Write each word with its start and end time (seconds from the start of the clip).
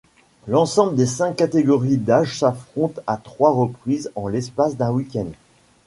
L'ensemble 0.47 0.95
des 0.95 1.05
cinq 1.05 1.35
catégories 1.35 1.97
d'âge 1.97 2.39
s'affrontent 2.39 2.99
à 3.05 3.17
trois 3.17 3.51
reprises 3.51 4.11
en 4.15 4.27
l'espace 4.27 4.75
d'un 4.75 4.89
weekend. 4.91 5.31